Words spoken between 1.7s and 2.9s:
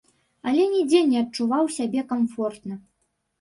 сябе камфортна.